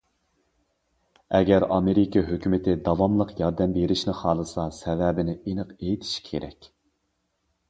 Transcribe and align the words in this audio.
ئەگەر، 1.39 1.65
ئامېرىكا 1.75 2.23
ھۆكۈمىتى 2.29 2.75
داۋاملىق 2.87 3.35
ياردەم 3.43 3.77
بېرىشنى 3.77 4.17
خالىسا، 4.23 4.67
سەۋەبىنى 4.79 5.37
ئېنىق 5.45 5.77
ئېيتىشى 5.79 6.27
كېرەك. 6.33 6.73